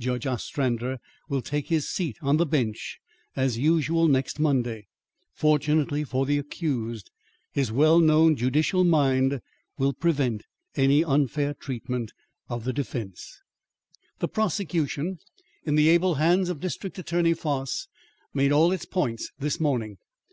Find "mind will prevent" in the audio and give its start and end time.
8.82-10.42